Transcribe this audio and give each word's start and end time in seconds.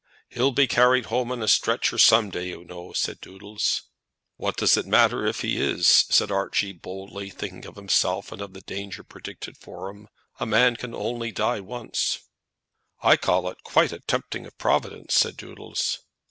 "He'll 0.29 0.49
be 0.51 0.65
carried 0.65 1.05
home 1.13 1.31
on 1.31 1.43
a 1.43 1.47
stretcher 1.47 1.99
some 1.99 2.31
day, 2.31 2.47
you 2.47 2.63
know," 2.63 2.91
said 2.91 3.21
Doodles. 3.21 3.83
"What 4.35 4.57
does 4.57 4.75
it 4.75 4.87
matter 4.87 5.27
if 5.27 5.41
he 5.41 5.61
is?" 5.61 5.85
said 5.85 6.31
Archie, 6.31 6.71
boldly, 6.71 7.29
thinking 7.29 7.67
of 7.67 7.75
himself 7.75 8.31
and 8.31 8.41
of 8.41 8.53
the 8.53 8.61
danger 8.61 9.03
predicted 9.03 9.57
for 9.59 9.91
him. 9.91 10.07
"A 10.39 10.47
man 10.47 10.75
can 10.75 10.95
only 10.95 11.31
die 11.31 11.59
once." 11.59 12.17
"I 13.03 13.15
call 13.15 13.47
it 13.49 13.63
quite 13.63 13.91
a 13.91 13.99
tempting 13.99 14.47
of 14.47 14.57
Providence," 14.57 15.13
said 15.13 15.37
Doodles. 15.37 15.99